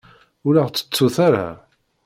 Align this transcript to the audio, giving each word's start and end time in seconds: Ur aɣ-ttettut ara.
Ur 0.47 0.55
aɣ-ttettut 0.61 1.17
ara. 1.27 1.47